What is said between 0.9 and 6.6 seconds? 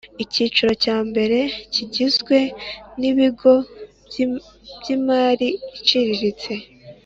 mbere kigizwe n ibigo by imari iciriritse